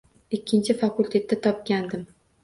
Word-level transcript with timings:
Ikkinchisi 0.35 0.75
fakultetda 0.79 1.37
topgandim 1.43 2.07